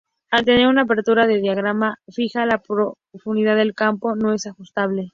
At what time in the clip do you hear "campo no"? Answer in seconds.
3.71-4.33